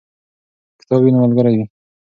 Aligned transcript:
که 0.77 0.79
کتاب 0.83 0.99
وي 1.01 1.09
نو 1.13 1.19
ملګری 1.23 1.53
وي. 1.57 1.65